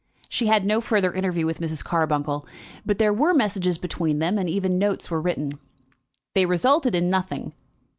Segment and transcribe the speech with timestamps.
[0.29, 1.83] She had no further interview with Mrs.
[1.83, 2.47] Carbuncle,
[2.83, 5.59] but there were messages between them, and even notes were written.
[6.33, 7.53] They resulted in nothing.